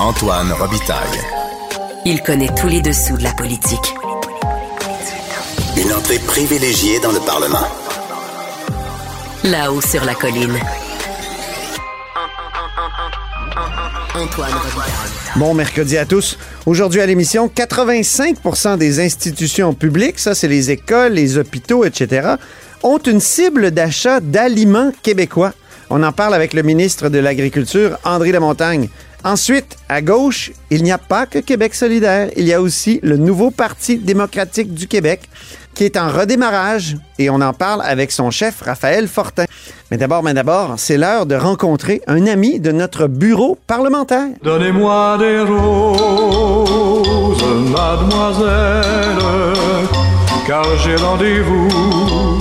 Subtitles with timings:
[0.00, 1.20] Antoine Robitaille.
[2.04, 3.94] Il connaît tous les dessous de la politique.
[5.76, 7.66] Une entrée privilégiée dans le Parlement.
[9.44, 10.58] Là-haut sur la colline.
[14.16, 14.92] Antoine Robitaille.
[15.36, 16.38] Bon mercredi à tous.
[16.66, 22.34] Aujourd'hui à l'émission, 85% des institutions publiques, ça c'est les écoles, les hôpitaux, etc.,
[22.82, 25.52] ont une cible d'achat d'aliments québécois.
[25.88, 28.88] On en parle avec le ministre de l'Agriculture, André Lamontagne.
[29.24, 33.16] Ensuite, à gauche, il n'y a pas que Québec solidaire, il y a aussi le
[33.16, 35.22] nouveau Parti démocratique du Québec
[35.74, 39.46] qui est en redémarrage et on en parle avec son chef Raphaël Fortin.
[39.90, 44.28] Mais d'abord, mais d'abord, c'est l'heure de rencontrer un ami de notre bureau parlementaire.
[44.42, 49.18] Donnez-moi des roses, mademoiselle,
[50.46, 52.38] car j'ai rendez-vous,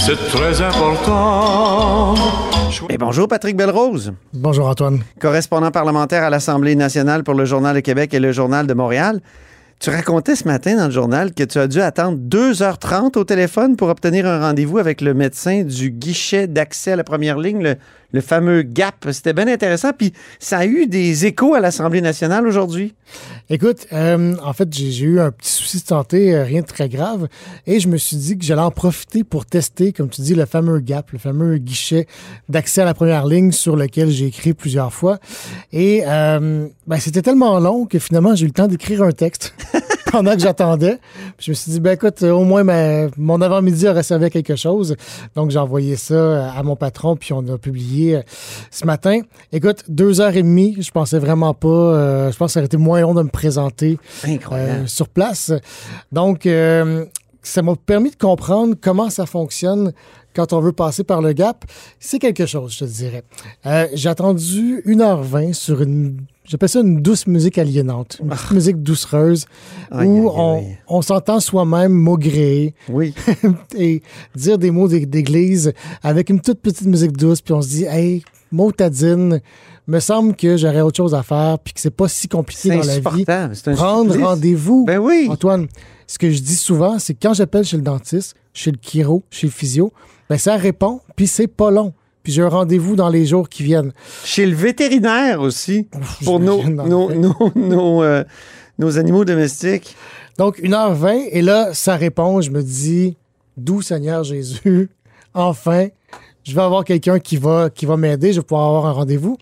[0.00, 2.14] c'est très important.
[2.88, 5.00] Et bonjour Patrick Belrose, Bonjour Antoine.
[5.20, 9.20] correspondant parlementaire à l'Assemblée nationale pour le Journal de Québec et le Journal de Montréal.
[9.80, 13.76] Tu racontais ce matin dans le journal que tu as dû attendre 2h30 au téléphone
[13.76, 17.76] pour obtenir un rendez-vous avec le médecin du guichet d'accès à la première ligne, le,
[18.12, 19.08] le fameux GAP.
[19.12, 19.92] C'était bien intéressant.
[19.96, 22.94] Puis ça a eu des échos à l'Assemblée nationale aujourd'hui.
[23.48, 26.88] Écoute, euh, en fait, j'ai eu un petit souci de santé, euh, rien de très
[26.88, 27.26] grave,
[27.66, 30.46] et je me suis dit que j'allais en profiter pour tester, comme tu dis, le
[30.46, 32.06] fameux GAP, le fameux guichet
[32.48, 35.18] d'accès à la première ligne sur lequel j'ai écrit plusieurs fois.
[35.72, 39.54] Et euh, ben, c'était tellement long que finalement, j'ai eu le temps d'écrire un texte
[40.12, 40.98] pendant que j'attendais.
[41.38, 44.30] Je me suis dit, ben écoute, euh, au moins ma- mon avant-midi aurait servi à
[44.30, 44.96] quelque chose.
[45.36, 48.22] Donc j'ai envoyé ça euh, à mon patron, puis on a publié euh,
[48.70, 49.20] ce matin.
[49.52, 51.68] Écoute, deux heures et demie, je pensais vraiment pas.
[51.68, 53.98] euh, je pense que ça aurait été moins long de me présenter
[54.56, 55.52] euh, sur place.
[56.12, 57.04] Donc, euh,
[57.42, 59.92] ça m'a permis de comprendre comment ça fonctionne
[60.34, 61.64] quand on veut passer par le gap.
[61.98, 63.22] C'est quelque chose, je te dirais.
[63.94, 66.18] J'ai attendu 1h20 sur une...
[66.44, 69.46] J'appelle ça une douce musique aliénante, une petite musique doucereuse,
[69.90, 70.78] Aïe, où aïe, on, aïe.
[70.88, 73.14] on s'entend soi-même maugréer Oui.
[73.76, 74.02] et
[74.34, 77.84] dire des mots d'é- d'église avec une toute petite musique douce, puis on se dit,
[77.84, 79.40] hey, motadine,
[79.86, 82.82] me semble que j'aurais autre chose à faire, puis que c'est pas si compliqué dans
[82.84, 83.24] la vie.
[83.28, 84.84] un Prendre rendez-vous.
[84.86, 85.26] Ben oui.
[85.30, 85.66] Antoine,
[86.06, 89.22] ce que je dis souvent, c'est que quand j'appelle chez le dentiste, chez le chiro,
[89.30, 89.92] chez le physio,
[90.28, 91.92] ben ça répond, puis c'est pas long.
[92.22, 93.92] Puis j'ai un rendez-vous dans les jours qui viennent.
[94.24, 95.88] Chez le vétérinaire aussi,
[96.24, 98.24] pour nos, nos, nos, nos, euh,
[98.78, 99.96] nos animaux domestiques.
[100.38, 103.16] Donc, 1h20, et là, ça répond, je me dis,
[103.56, 104.90] doux Seigneur Jésus,
[105.34, 105.88] enfin,
[106.44, 109.36] je vais avoir quelqu'un qui va, qui va m'aider, je vais pouvoir avoir un rendez-vous.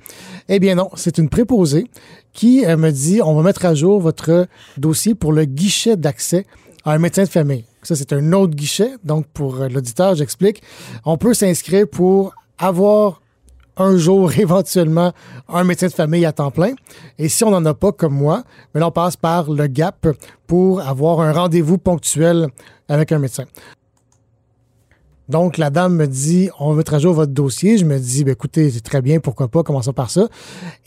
[0.48, 1.86] Eh bien non, c'est une préposée
[2.32, 4.46] qui euh, me dit, on va mettre à jour votre
[4.76, 6.46] dossier pour le guichet d'accès
[6.84, 7.64] à un médecin de famille.
[7.82, 8.90] Ça, c'est un autre guichet.
[9.04, 10.62] Donc, pour euh, l'auditeur, j'explique.
[11.04, 13.20] On peut s'inscrire pour avoir
[13.76, 15.12] un jour éventuellement
[15.48, 16.72] un médecin de famille à temps plein.
[17.18, 18.42] Et si on n'en a pas comme moi,
[18.74, 20.08] mais là, on passe par le GAP
[20.46, 22.48] pour avoir un rendez-vous ponctuel
[22.88, 23.44] avec un médecin.
[25.28, 27.76] Donc, la dame me dit, on à jour votre dossier.
[27.76, 30.26] Je me dis, ben, écoutez, c'est très bien, pourquoi pas, commençons par ça.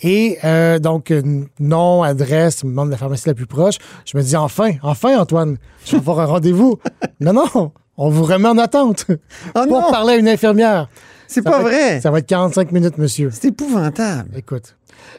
[0.02, 3.76] Et euh, donc, euh, nom, adresse, me demande la pharmacie la plus proche.
[4.04, 6.80] Je me dis, enfin, enfin, Antoine, je vais avoir un rendez-vous.
[7.20, 10.90] non, non, on vous remet en attente Oh pour non, parler à une infirmière.
[11.32, 12.02] C'est pas être- vrai.
[12.02, 13.30] Ça va être 45 minutes, monsieur.
[13.32, 14.30] C'est épouvantable.
[14.36, 14.76] Écoute.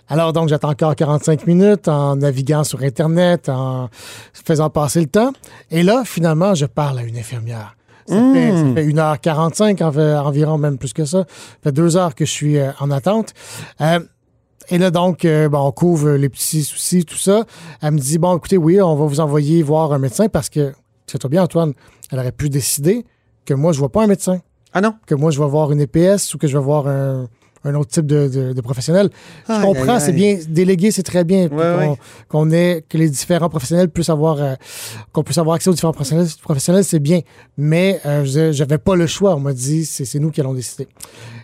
[0.08, 3.88] Alors, donc, j'attends encore 45 minutes en naviguant sur Internet, en
[4.32, 5.32] faisant passer le temps.
[5.70, 7.76] Et là, finalement, je parle à une infirmière.
[8.08, 11.18] Ça, fait, ça fait 1h45 env- environ, même plus que ça.
[11.20, 11.24] Ça
[11.64, 13.32] fait deux heures que je suis euh, en attente.
[13.80, 14.00] Euh,
[14.68, 17.44] et là, donc, euh, bon, on couvre les petits soucis, tout ça.
[17.80, 20.72] Elle me dit, bon, écoutez, oui, on va vous envoyer voir un médecin parce que,
[21.06, 21.72] c'est toi bien, Antoine,
[22.10, 23.04] elle aurait pu décider
[23.44, 24.40] que moi, je vois pas un médecin
[24.74, 24.94] Ah non?
[25.06, 27.28] que moi, je vais voir une EPS ou que je vais voir un,
[27.64, 29.10] un autre type de, de- de professionnel.
[29.48, 30.38] Je comprends, c'est bien.
[30.48, 31.48] Déléguer, c'est très bien.
[31.48, 31.96] Ouais,
[32.28, 34.54] qu'on, qu'on ait, que les différents professionnels puissent avoir, euh,
[35.12, 37.20] qu'on puisse avoir accès aux différents professionnels, professionnels c'est bien.
[37.56, 39.36] Mais euh, je- j'avais pas le choix.
[39.36, 40.88] On m'a dit, c'est, c'est nous qui allons décider.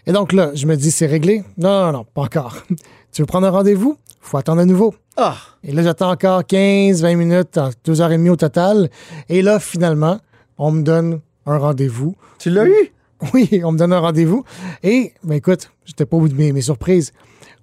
[0.06, 1.45] Et donc là, je me dis, c'est réglé?
[1.59, 2.56] Non, non, non, pas encore.
[3.12, 3.97] tu veux prendre un rendez-vous?
[4.21, 4.95] Faut attendre à nouveau.
[5.16, 5.36] Ah!
[5.65, 8.91] Et là, j'attends encore 15, 20 minutes, en deux heures et demie au total.
[9.28, 10.19] Et là, finalement,
[10.59, 12.15] on me donne un rendez-vous.
[12.39, 12.92] Tu l'as eu?
[13.34, 14.44] Oui, on me donne un rendez-vous.
[14.82, 17.12] Et, ben écoute, j'étais pas au bout de mes, surprises.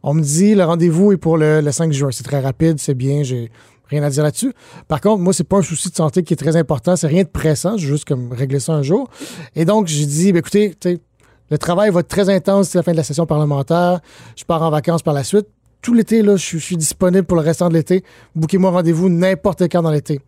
[0.04, 2.10] On me dit le rendez-vous est pour le, le 5 juin.
[2.12, 3.50] C'est très rapide, c'est bien, j'ai
[3.88, 4.54] rien à dire là-dessus.
[4.88, 7.24] Par contre, moi, c'est pas un souci de santé qui est très important, c'est rien
[7.24, 9.10] de pressant, je veux juste comme régler ça un jour.
[9.56, 10.76] Et donc, j'ai dit, ben écoutez,
[11.50, 14.00] le travail va être très intense c'est la fin de la session parlementaire.
[14.36, 15.48] Je pars en vacances par la suite.
[15.82, 18.04] Tout l'été, là, je suis- je suis disponible pour le restant de l'été.
[18.36, 20.20] Bouquez-moi rendez-vous n'importe quand dans l'été.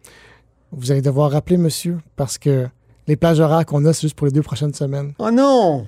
[0.72, 2.68] Vous allez devoir rappeler, monsieur, parce que
[3.08, 5.14] les plages horaires qu'on a, c'est juste pour les deux prochaines semaines.
[5.20, 5.88] Oh non!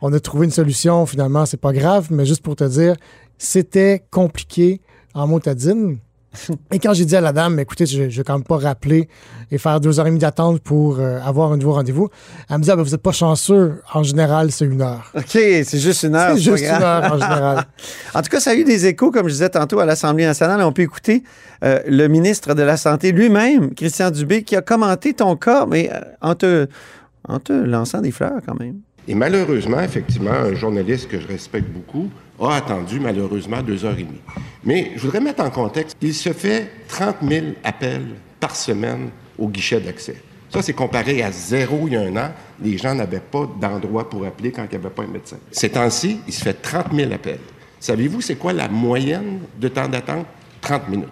[0.00, 2.94] On a trouvé une solution, finalement, c'est pas grave, mais juste pour te dire,
[3.36, 4.80] c'était compliqué
[5.14, 5.98] en motadine.
[6.72, 9.08] Et quand j'ai dit à la dame, écoutez, je ne vais quand même pas rappeler
[9.50, 12.08] et faire deux heures et demie d'attente pour euh, avoir un nouveau rendez-vous,
[12.50, 13.80] elle me dit, ah, ben, vous n'êtes pas chanceux.
[13.94, 15.10] En général, c'est une heure.
[15.14, 16.34] OK, c'est juste une heure.
[16.34, 17.64] C'est juste une heure en général.
[18.14, 20.60] en tout cas, ça a eu des échos, comme je disais tantôt, à l'Assemblée nationale.
[20.62, 21.22] On peut écouter
[21.64, 25.90] euh, le ministre de la Santé lui-même, Christian Dubé, qui a commenté ton cas, mais
[25.92, 26.66] euh, en, te,
[27.26, 28.80] en te lançant des fleurs quand même.
[29.08, 34.02] Et malheureusement, effectivement, un journaliste que je respecte beaucoup a attendu malheureusement deux heures et
[34.02, 34.20] demie.
[34.62, 38.06] Mais je voudrais mettre en contexte, il se fait 30 000 appels
[38.38, 39.08] par semaine
[39.38, 40.22] au guichet d'accès.
[40.50, 42.32] Ça, c'est comparé à zéro il y a un an.
[42.62, 45.36] Les gens n'avaient pas d'endroit pour appeler quand il n'y avait pas un médecin.
[45.52, 47.40] Ces temps-ci, il se fait 30 000 appels.
[47.80, 50.26] Savez-vous, c'est quoi la moyenne de temps d'attente?
[50.60, 51.08] 30 minutes.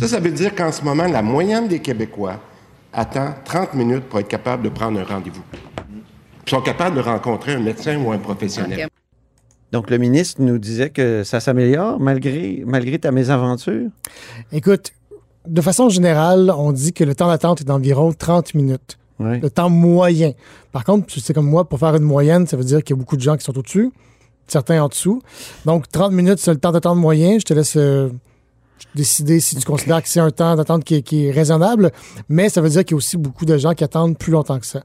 [0.00, 2.40] Ça, ça veut dire qu'en ce moment, la moyenne des Québécois
[2.92, 5.42] attend 30 minutes pour être capable de prendre un rendez-vous.
[6.48, 8.88] Ils sont capables de rencontrer un médecin ou un professionnel.
[9.70, 13.90] Donc, le ministre nous disait que ça s'améliore malgré, malgré ta mésaventure?
[14.50, 14.92] Écoute,
[15.46, 18.96] de façon générale, on dit que le temps d'attente est d'environ 30 minutes.
[19.18, 20.32] Le temps moyen.
[20.72, 23.00] Par contre, c'est comme moi, pour faire une moyenne, ça veut dire qu'il y a
[23.00, 23.90] beaucoup de gens qui sont au-dessus,
[24.46, 25.20] certains en dessous.
[25.66, 27.38] Donc, 30 minutes, c'est le temps d'attente moyen.
[27.38, 28.08] Je te laisse euh,
[28.94, 31.90] décider si tu considères que c'est un temps d'attente qui, est- qui est raisonnable,
[32.28, 34.58] mais ça veut dire qu'il y a aussi beaucoup de gens qui attendent plus longtemps
[34.58, 34.82] que ça.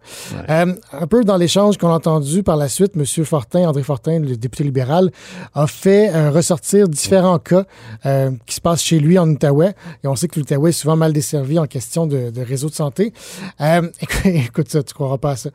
[0.49, 3.05] Euh, un peu dans l'échange qu'on a entendu par la suite, M.
[3.25, 5.11] Fortin, André Fortin, le député libéral,
[5.53, 7.65] a fait euh, ressortir différents cas
[8.05, 9.73] euh, qui se passent chez lui en Outaouais.
[10.03, 12.75] Et on sait que l'Outaouais est souvent mal desservi en question de, de réseau de
[12.75, 13.13] santé.
[13.61, 13.89] Euh,
[14.25, 15.49] écoute ça, tu croiras pas à ça.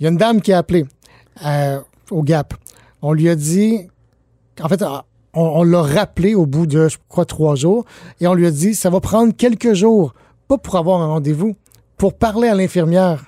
[0.00, 0.84] Il y a une dame qui a appelé
[1.44, 2.54] euh, au GAP.
[3.02, 3.86] On lui a dit,
[4.60, 4.82] en fait,
[5.34, 7.84] on, on l'a rappelé au bout de, je crois, trois jours,
[8.20, 10.14] et on lui a dit, ça va prendre quelques jours,
[10.48, 11.54] pas pour avoir un rendez-vous,
[11.96, 13.24] pour parler à l'infirmière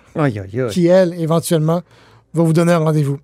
[0.70, 1.82] qui, elle, éventuellement,
[2.34, 3.18] va vous donner un rendez-vous.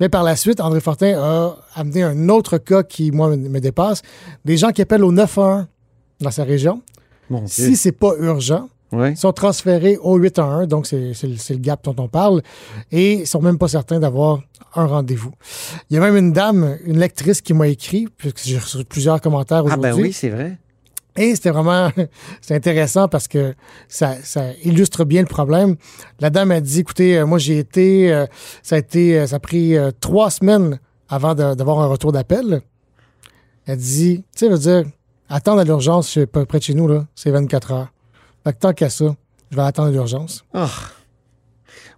[0.00, 4.02] Mais par la suite, André Fortin a amené un autre cas qui, moi, me, dépasse.
[4.44, 5.66] Des gens qui appellent au 911
[6.20, 6.82] dans sa région.
[7.30, 7.48] Mon Dieu.
[7.48, 9.12] Si c'est pas urgent, Ouais.
[9.12, 11.12] ils sont transférés au 811, donc c'est
[11.50, 12.42] le gap dont on parle,
[12.90, 14.40] et ils sont même pas certains d'avoir
[14.74, 15.32] un rendez-vous.
[15.90, 19.20] Il y a même une dame, une lectrice qui m'a écrit, puisque j'ai reçu plusieurs
[19.20, 19.82] commentaires Ah, aujourd'hui.
[19.90, 20.56] ben oui, c'est vrai.
[21.16, 21.90] Et c'était vraiment
[22.40, 23.54] c'est intéressant parce que
[23.88, 25.76] ça, ça illustre bien le problème.
[26.20, 28.24] La dame a dit, écoutez, euh, moi j'ai été, euh,
[28.62, 32.60] ça a été, euh, ça a pris euh, trois semaines avant d'avoir un retour d'appel.
[33.66, 34.84] Elle dit, tu sais, veut dire,
[35.28, 37.88] attendre à l'urgence près de chez nous, là, c'est 24 heures.
[38.44, 39.14] Fait que tant qu'à ça,
[39.50, 40.44] je vais attendre l'urgence.
[40.54, 40.70] Ah.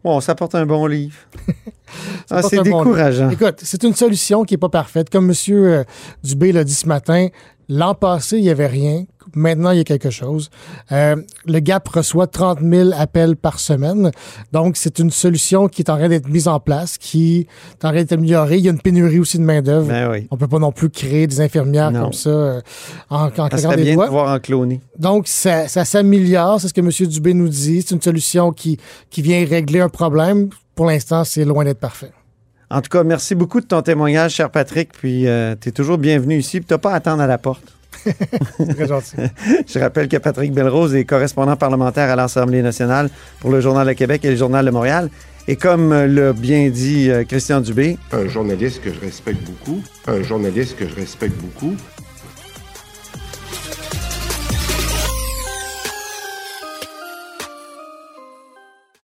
[0.03, 1.17] Bon, ça porte un bon livre.
[2.31, 3.31] ah, c'est un bon décourageant.
[3.31, 5.11] Écoute, c'est une solution qui n'est pas parfaite.
[5.11, 5.85] Comme M.
[6.23, 7.29] Dubé l'a dit ce matin,
[7.70, 9.05] l'an passé, il n'y avait rien.
[9.34, 10.50] Maintenant, il y a quelque chose.
[10.90, 11.14] Euh,
[11.46, 14.11] le GAP reçoit 30 000 appels par semaine.
[14.52, 17.46] Donc, c'est une solution qui est en train d'être mise en place, qui
[17.78, 18.56] est en train d'être améliorée.
[18.58, 19.87] Il y a une pénurie aussi de main-d'œuvre.
[19.87, 20.26] Ben oui.
[20.32, 22.02] On peut pas non plus créer des infirmières Non.
[22.05, 22.61] comme ça euh,
[23.08, 24.81] en, en Ça serait des bien de pouvoir en cloner.
[24.99, 26.90] Donc, ça, ça s'améliore, c'est ce que M.
[27.08, 27.82] Dubé nous dit.
[27.87, 28.78] C'est une solution qui,
[29.11, 30.49] qui vient régler un problème.
[30.75, 32.11] Pour l'instant, c'est loin d'être parfait.
[32.70, 34.93] En tout cas, merci beaucoup de ton témoignage, cher Patrick.
[34.93, 35.26] Puis,
[35.61, 36.61] tu es toujours bienvenu ici.
[36.61, 37.81] Tu n'as pas à attendre à la porte.
[38.05, 39.17] C'est très gentil.
[39.67, 43.93] Je rappelle que Patrick Belrose est correspondant parlementaire à l'Assemblée nationale pour le Journal de
[43.93, 45.11] Québec et le Journal de Montréal.
[45.49, 49.81] Et comme euh, l'a bien dit euh, Christian Dubé, Un journaliste que je respecte beaucoup,
[50.06, 51.75] un journaliste que je respecte beaucoup,